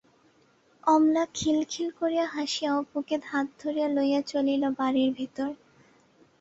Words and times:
অমলা 0.83 1.23
খিলখিল 1.33 1.89
করিয়া 1.99 2.25
হাসিয়া 2.27 2.71
অপুকে 2.75 3.15
হাত 3.25 3.47
ধরিয়া 3.59 3.87
লইয়া 3.87 4.21
চলিল 4.31 4.63
বাড়ির 4.79 5.09
ভিতর। 5.13 5.49